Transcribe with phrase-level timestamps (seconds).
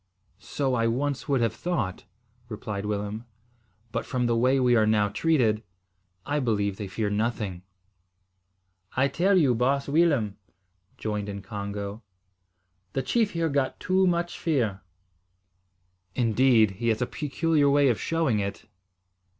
[0.39, 2.05] "So I once would have thought,"
[2.49, 3.25] replied Willem,
[3.91, 5.61] "but from the way we are now treated,
[6.25, 7.61] I believe they fear nothing."
[8.97, 10.37] "I tell you, baas Willem,"
[10.97, 12.01] joined in Congo,
[12.93, 14.81] "the chief here got too much fear."
[16.15, 16.71] "Indeed!
[16.81, 18.65] He has a peculiar way of showing it."